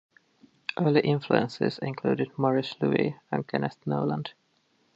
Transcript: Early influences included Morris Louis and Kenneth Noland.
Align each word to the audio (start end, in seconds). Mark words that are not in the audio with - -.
Early 0.79 1.01
influences 1.01 1.77
included 1.77 2.31
Morris 2.35 2.73
Louis 2.81 3.15
and 3.31 3.45
Kenneth 3.47 3.77
Noland. 3.85 4.33